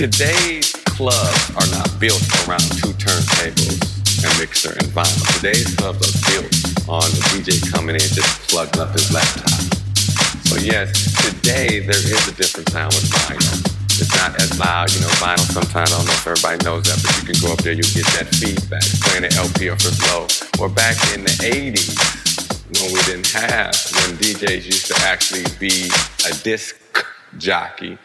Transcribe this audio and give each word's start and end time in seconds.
Today's 0.00 0.72
clubs 0.96 1.52
are 1.60 1.68
not 1.76 1.92
built 2.00 2.24
around 2.48 2.64
two 2.80 2.88
turntables, 2.96 3.84
and 4.24 4.32
mixer, 4.40 4.72
and 4.72 4.88
vinyl. 4.96 5.36
Today's 5.36 5.76
clubs 5.76 6.00
are 6.00 6.16
built 6.32 6.48
on 6.88 7.04
the 7.12 7.20
DJ 7.28 7.60
coming 7.68 7.96
in 7.96 8.08
just 8.08 8.48
plugging 8.48 8.80
up 8.80 8.96
his 8.96 9.12
laptop. 9.12 9.60
So 10.48 10.56
yes, 10.56 10.88
today 11.20 11.84
there 11.84 12.00
is 12.00 12.28
a 12.28 12.32
different 12.32 12.70
sound 12.70 12.96
with 12.96 13.12
vinyl. 13.12 13.60
It's 14.00 14.16
not 14.16 14.40
as 14.40 14.58
loud, 14.58 14.88
you 14.94 15.04
know, 15.04 15.12
vinyl 15.20 15.44
sometimes, 15.52 15.92
I 15.92 15.96
don't 16.00 16.06
know 16.08 16.16
if 16.16 16.26
everybody 16.26 16.64
knows 16.64 16.88
that, 16.88 16.96
but 17.04 17.12
you 17.20 17.34
can 17.34 17.36
go 17.44 17.52
up 17.52 17.60
there, 17.60 17.76
you'll 17.76 17.92
get 17.92 18.08
that 18.16 18.32
feedback, 18.40 18.88
playing 19.04 19.28
an 19.28 19.36
LP 19.36 19.68
or 19.68 19.76
for 19.76 19.92
slow. 19.92 20.24
Or 20.64 20.72
back 20.72 20.96
in 21.12 21.28
the 21.28 21.36
80s, 21.44 21.92
when 22.80 22.88
we 22.88 23.04
didn't 23.04 23.28
have, 23.36 23.76
when 24.00 24.16
DJs 24.16 24.64
used 24.64 24.86
to 24.88 24.96
actually 25.04 25.44
be 25.60 25.92
a 26.24 26.32
disc 26.40 26.80
jockey, 27.36 27.98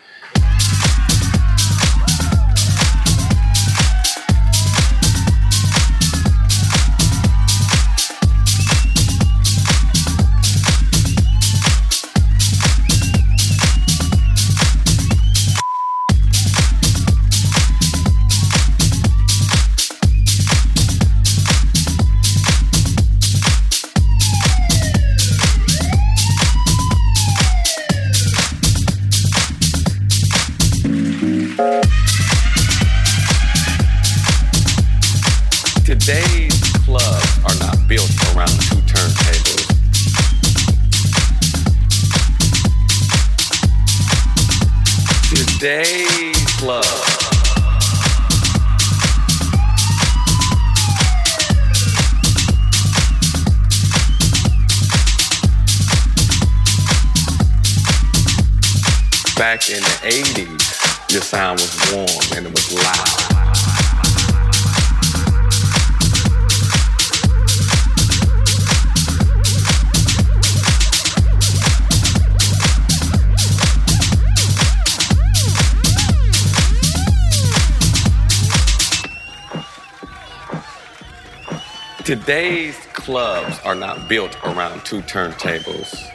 in 59.76 59.82
the 59.82 59.88
80s, 59.88 61.12
your 61.12 61.22
sound 61.22 61.60
was 61.60 61.92
warm 61.92 62.08
and 62.38 62.48
it 62.48 62.52
was 62.52 62.74
loud. 62.74 63.26
Today's 82.06 82.78
clubs 82.94 83.60
are 83.66 83.76
not 83.76 84.08
built 84.08 84.38
around 84.46 84.86
two 84.86 85.02
turntables 85.02 86.15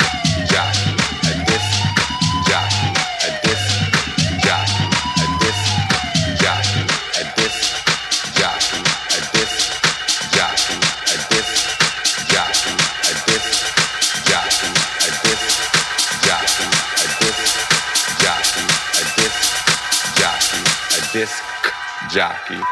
jockey. 22.11 22.70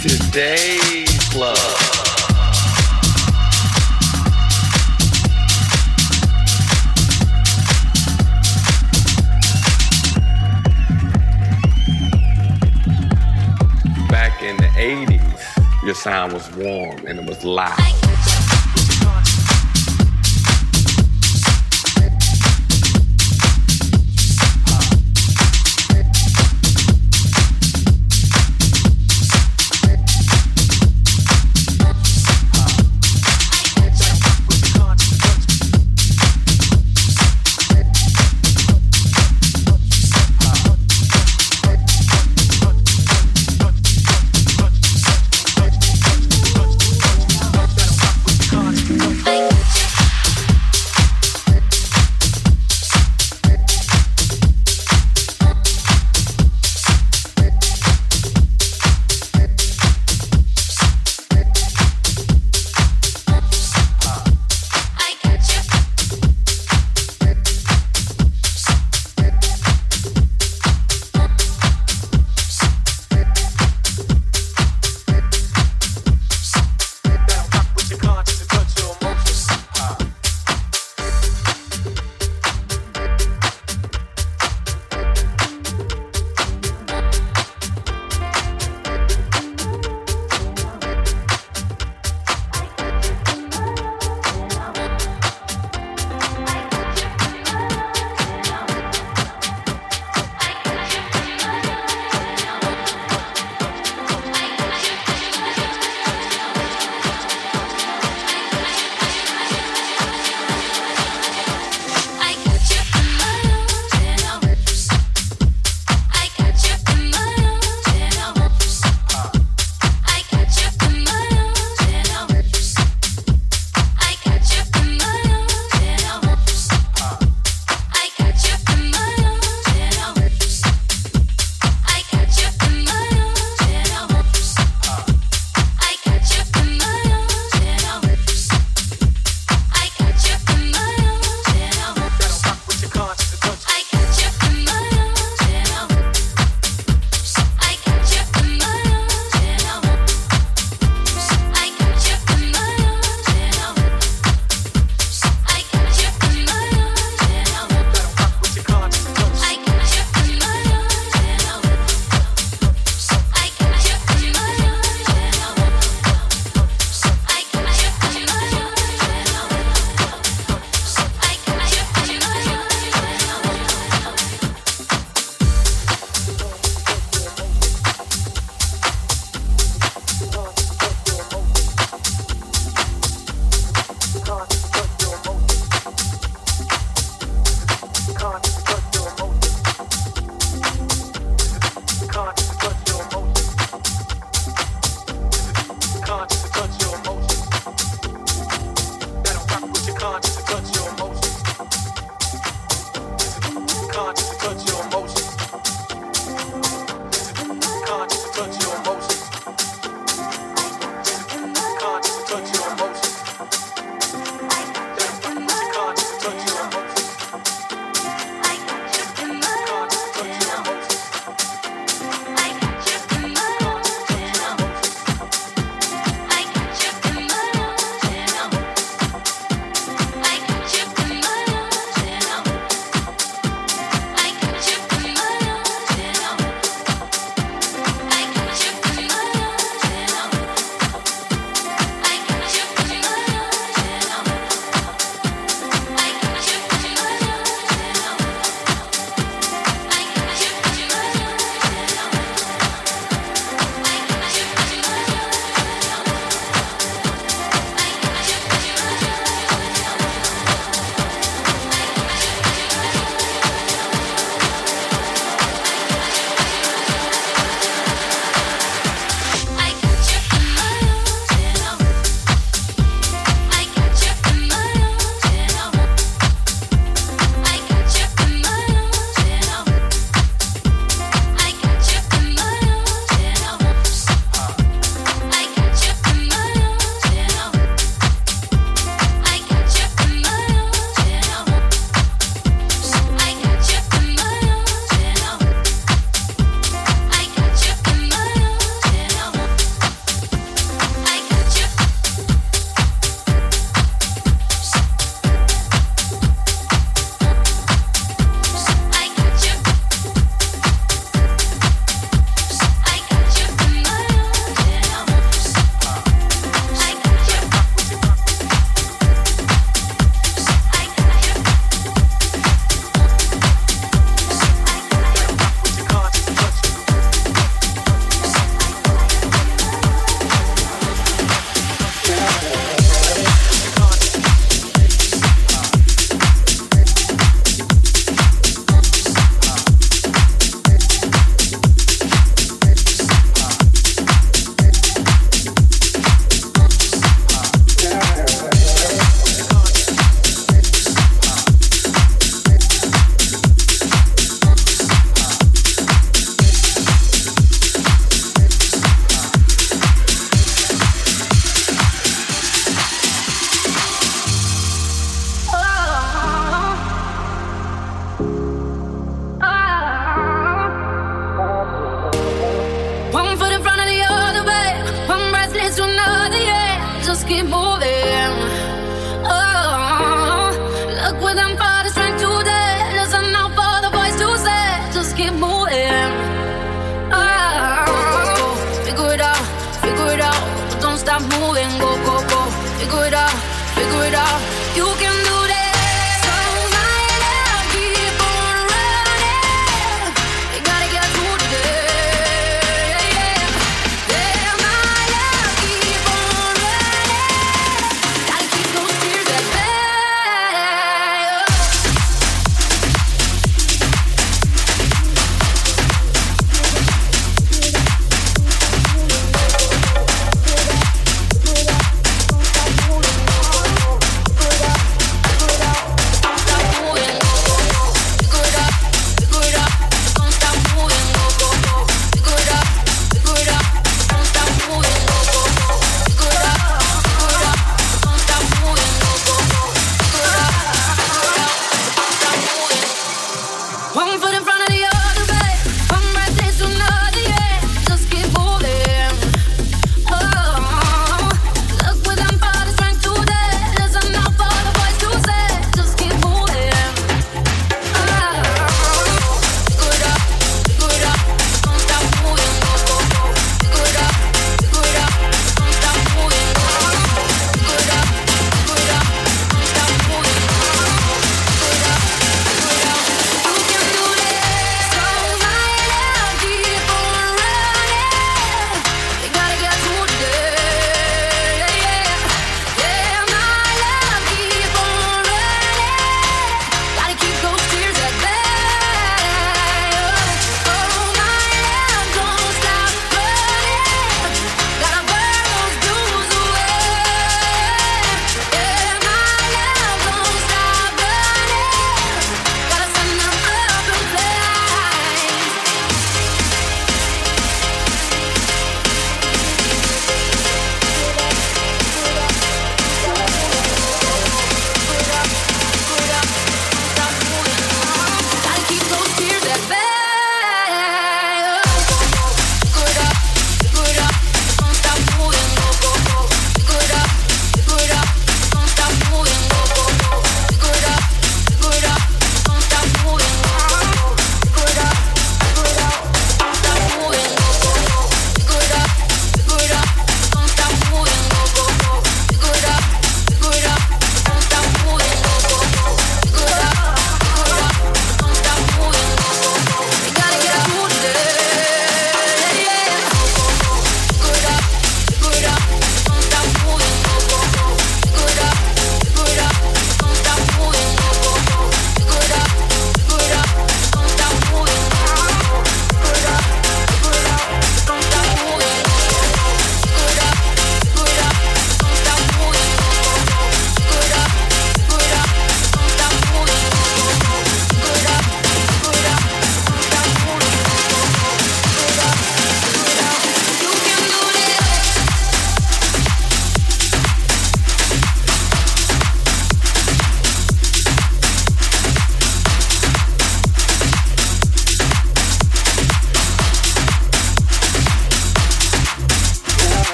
today's 0.00 1.34
love. 1.34 1.56
Back 14.08 14.42
in 14.42 14.56
the 14.56 14.70
80s, 14.76 15.84
your 15.84 15.94
sound 15.94 16.32
was 16.32 16.48
warm 16.54 17.04
and 17.06 17.18
it 17.18 17.26
was 17.26 17.44
loud. 17.44 18.27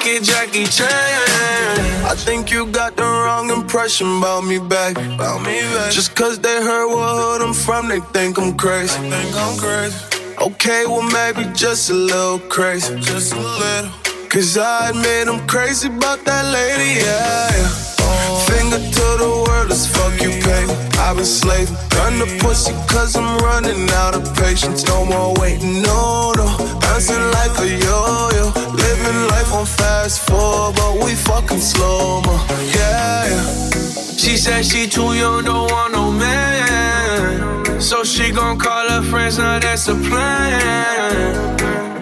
Kick 0.00 0.22
it, 0.22 0.22
Jackie 0.24 0.64
Chan. 0.64 0.88
I 2.04 2.14
think 2.14 2.50
you 2.50 2.66
got 2.66 2.96
the 2.96 3.02
wrong 3.02 3.50
impression 3.50 4.18
about 4.18 4.44
me 4.44 4.58
back. 4.58 4.96
About 4.96 5.42
me 5.42 5.60
back. 5.74 5.92
Just 5.92 6.14
cause 6.14 6.38
they 6.38 6.62
heard 6.62 6.88
what 6.88 7.08
hood 7.20 7.42
I'm 7.42 7.54
from, 7.54 7.88
they 7.88 8.00
think 8.12 8.38
I'm 8.38 8.56
crazy. 8.56 8.98
Think 8.98 9.34
I'm 9.36 9.58
crazy. 9.58 9.96
Okay, 10.40 10.84
well 10.86 11.02
maybe 11.02 11.50
just 11.54 11.90
a 11.90 11.94
little 11.94 12.38
crazy. 12.38 12.94
Just 13.00 13.32
a 13.34 13.40
little. 13.40 13.90
Cause 14.28 14.58
I 14.58 14.90
admit 14.90 15.28
I'm 15.28 15.46
crazy 15.46 15.88
about 15.88 16.24
that 16.24 16.44
lady, 16.52 17.00
yeah. 17.00 17.50
yeah. 17.50 18.44
Finger 18.46 18.78
to 18.78 19.06
the 19.22 19.44
world, 19.46 19.70
as 19.70 19.86
fuck 19.90 20.14
you 20.20 20.30
pay. 20.42 20.64
I've 21.00 21.16
been 21.16 21.24
slaving, 21.24 21.74
run 21.96 22.18
the 22.18 22.28
pussy 22.40 22.72
cause 22.88 23.16
I'm 23.16 23.38
running 23.38 23.88
out 24.02 24.14
of 24.14 24.22
patience. 24.36 24.84
No 24.86 25.04
more 25.04 25.34
waiting, 25.40 25.82
no, 25.82 26.32
no. 26.36 26.46
Bouncing 26.80 27.24
like 27.32 27.56
a 27.58 27.68
yo-yo. 27.68 28.67
Living 29.08 29.28
life 29.28 29.52
on 29.54 29.64
fast 29.64 30.20
forward, 30.28 30.76
but 30.76 31.02
we 31.02 31.14
fucking 31.14 31.60
slow 31.60 32.20
mo. 32.26 32.34
Yeah, 32.76 33.24
yeah. 33.32 33.44
She 34.18 34.36
said 34.36 34.66
she 34.66 34.86
too 34.86 35.14
young, 35.14 35.44
don't 35.44 35.70
want 35.72 35.92
no 35.94 36.12
man. 36.12 37.80
So 37.80 38.04
she 38.04 38.30
gon' 38.30 38.58
call 38.58 38.86
her 38.90 39.00
friends, 39.00 39.38
now 39.38 39.58
that's 39.60 39.88
a 39.88 39.94
plan. 39.94 41.56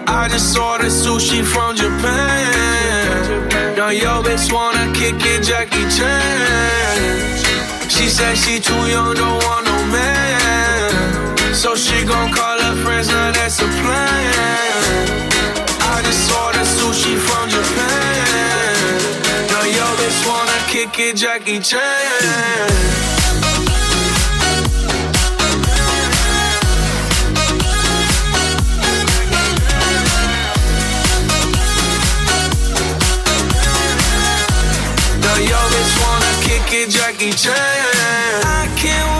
I 0.05 0.27
just 0.27 0.57
ordered 0.59 0.91
sushi 0.91 1.45
from 1.45 1.77
Japan. 1.77 3.47
Now 3.77 3.87
yo 3.87 4.21
bitch 4.21 4.51
wanna 4.51 4.91
kick 4.93 5.15
it, 5.33 5.43
Jackie 5.43 5.87
Chan. 5.95 7.89
She 7.89 8.09
said 8.09 8.35
she 8.35 8.59
too 8.59 8.83
young, 8.93 9.15
don't 9.15 9.41
want 9.45 9.65
no 9.65 9.77
man. 9.95 11.53
So 11.53 11.73
she 11.73 12.03
gon' 12.03 12.33
call 12.33 12.59
her 12.59 12.75
friends, 12.83 13.07
now 13.07 13.31
that's 13.31 13.61
a 13.61 13.67
plan. 13.79 15.17
I 15.95 16.01
just 16.03 16.29
sushi 16.97 17.17
from 17.17 17.49
Japan. 17.49 18.87
Now 19.49 19.63
yo 19.63 19.85
bitch 19.99 20.27
wanna 20.27 20.59
kick 20.67 20.99
it, 20.99 21.15
Jackie 21.15 21.59
Chan. 21.59 22.87
like 36.77 36.89
Jackie 36.89 37.31
Chan. 37.31 37.55
I 37.55 38.67
can't 38.77 39.16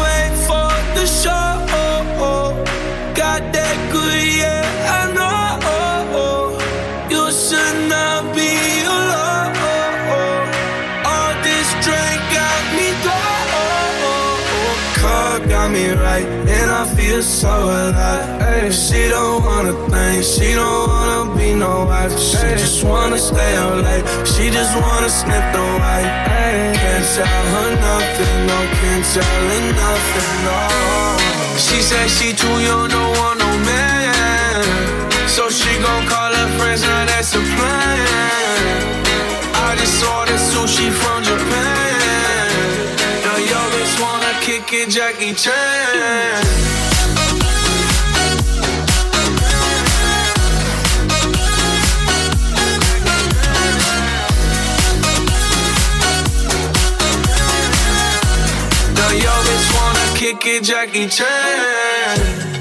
I 17.38 17.40
so 17.40 17.50
alive. 17.50 18.42
Hey, 18.42 18.72
she 18.72 19.10
don't 19.10 19.44
wanna 19.46 19.74
think, 19.92 20.24
she 20.24 20.54
don't 20.56 20.90
wanna 20.90 21.36
be 21.38 21.54
no 21.54 21.86
wife. 21.86 22.18
She 22.18 22.42
just 22.58 22.84
wanna 22.84 23.20
stay 23.20 23.56
out 23.58 23.78
late, 23.78 24.06
she 24.26 24.50
just 24.50 24.74
wanna 24.76 25.10
sniff 25.10 25.46
the 25.54 25.62
white. 25.78 26.10
Can't 26.82 27.06
tell 27.14 27.46
her 27.54 27.70
nothing, 27.78 28.38
no, 28.50 28.58
can't 28.82 29.06
tell 29.14 29.42
her 29.52 29.64
nothing, 29.86 30.34
no. 30.48 30.60
She 31.58 31.78
said 31.82 32.10
she 32.10 32.34
too 32.34 32.58
young, 32.68 32.90
don't 32.90 33.18
want 33.20 33.38
no 33.38 33.50
man. 33.70 34.64
So 35.28 35.50
she 35.50 35.70
gon' 35.78 36.08
call 36.08 36.34
her 36.34 36.50
friends, 36.58 36.82
now 36.82 37.06
that's 37.06 37.36
a 37.36 37.42
plan. 37.54 38.68
I 39.54 39.76
just 39.78 40.04
ordered 40.04 40.42
sushi 40.50 40.90
from 40.90 41.22
Japan. 41.22 42.50
Now 43.26 43.38
yo 43.52 43.62
bitch 43.74 43.94
wanna 44.02 44.34
kick 44.42 44.74
it, 44.74 44.90
Jackie 44.90 45.36
Chan. 45.36 46.97
Kick 60.34 60.46
it, 60.46 60.64
Jackie 60.64 61.08
Chan. 61.08 62.57